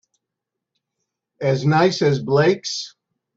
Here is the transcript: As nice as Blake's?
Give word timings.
As 1.41 1.63
nice 1.63 2.01
as 2.01 2.23
Blake's? 2.23 2.95